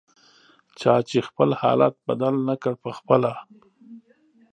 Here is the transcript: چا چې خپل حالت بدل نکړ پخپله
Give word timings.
چا 0.79 0.93
چې 1.09 1.17
خپل 1.27 1.49
حالت 1.61 1.93
بدل 2.07 2.33
نکړ 2.49 2.73
پخپله 2.83 3.33